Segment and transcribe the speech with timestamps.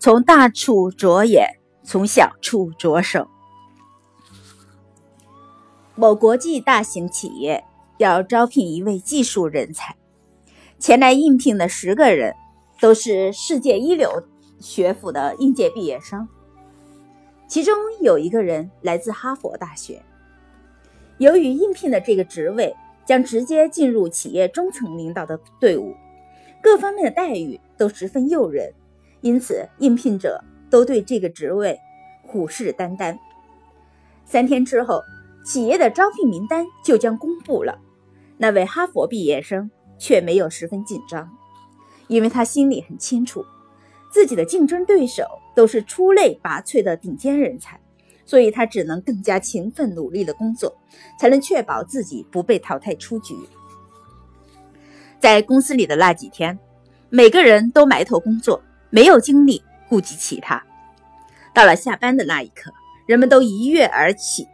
[0.00, 3.26] 从大处着眼，从小处着手。
[5.96, 7.64] 某国际大型企业
[7.96, 9.96] 要招聘一位技术人才，
[10.78, 12.32] 前来应聘的十个人
[12.80, 14.22] 都是世界一流
[14.60, 16.28] 学府的应届毕业生，
[17.48, 20.00] 其中有一个人来自哈佛大学。
[21.16, 22.72] 由于应聘的这个职位
[23.04, 25.96] 将直接进入企业中层领导的队伍，
[26.62, 28.72] 各方面的待遇都十分诱人，
[29.20, 31.78] 因此应聘者都对这个职位
[32.22, 33.18] 虎视眈眈。
[34.24, 35.02] 三天之后。
[35.44, 37.78] 企业的招聘名单就将公布了，
[38.36, 41.26] 那位哈佛毕业生却没有十分紧张，
[42.06, 43.42] 因为他心里很清楚，
[44.12, 47.80] 自己的竞争对手都是出类拔萃的顶尖人才，
[48.26, 50.76] 所以他只能更加勤奋努力的工作，
[51.18, 53.34] 才能确保自己不被淘汰出局。
[55.18, 56.58] 在公司里的那几天，
[57.08, 60.62] 每个人都埋头工作，没有精力顾及其他。
[61.54, 62.72] 到了下班的那一刻，
[63.06, 64.48] 人们都一跃而起。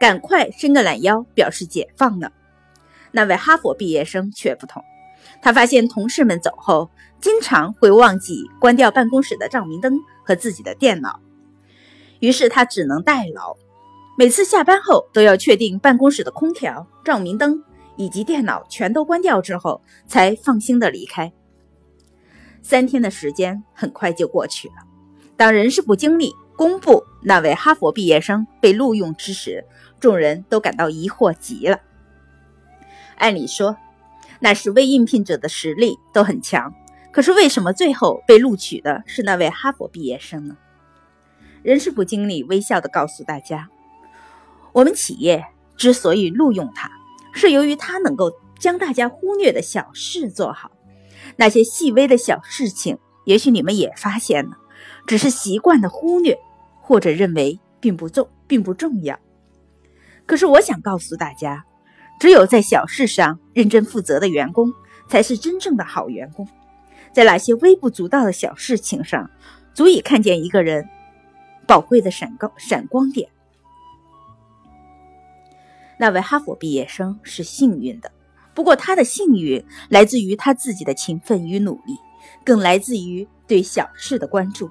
[0.00, 2.30] 赶快伸个懒腰，表示解放了。
[3.10, 4.80] 那位哈佛毕业生却不同，
[5.42, 6.88] 他发现同事们走后，
[7.20, 11.18] 经常会忘记关掉办公室的照明灯和自己的电脑，
[12.20, 13.56] 于是他只能代劳，
[14.16, 17.60] 每次下班后都要确定办公室的空调、照明灯
[17.96, 21.32] 以及电脑全都关掉之后，才放心的离开。
[22.62, 24.74] 三天的时间很快就过去了，
[25.36, 26.32] 当人事部经理。
[26.58, 29.64] 公布那位哈佛毕业生被录用之时，
[30.00, 31.78] 众人都感到疑惑极了。
[33.14, 33.76] 按理说，
[34.40, 36.74] 那十位应聘者的实力都很强，
[37.12, 40.56] 可是为什么最后被录取的是那位哈佛毕业生呢？
[41.62, 43.68] 人事部经理微笑地告诉大家
[44.74, 45.44] ：“我们企业
[45.76, 46.90] 之所以录用他，
[47.32, 50.72] 是由于他能够将大家忽略的小事做好。
[51.36, 54.58] 那些细微的小事情，也许你们也发现了，
[55.06, 56.38] 只是习惯的忽略。”
[56.80, 59.18] 或者认为并不重，并不重要。
[60.24, 61.66] 可是我想告诉大家，
[62.18, 64.72] 只有在小事上认真负责的员工，
[65.06, 66.48] 才是真正的好员工。
[67.12, 69.30] 在那些微不足道的小事情上，
[69.74, 70.88] 足以看见一个人
[71.66, 73.28] 宝贵的闪光闪光点。
[75.98, 78.10] 那位哈佛毕业生是幸运的，
[78.58, 81.94] 不过他的幸运来自于他自己的勤奋与努力，
[82.44, 84.68] 更来自于对小事的关注。